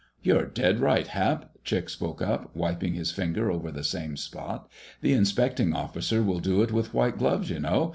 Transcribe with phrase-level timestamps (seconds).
[0.23, 4.67] "You're dead right, Hap," Chick spoke up, wiping his finger over the same spot.
[5.01, 7.89] "The inspecting officer will do it with white gloves, you know.